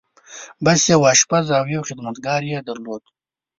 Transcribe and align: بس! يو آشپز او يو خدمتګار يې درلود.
بس! 0.63 0.81
يو 0.91 1.01
آشپز 1.11 1.45
او 1.57 1.65
يو 1.75 1.81
خدمتګار 1.89 2.41
يې 2.51 2.59
درلود. 2.67 3.03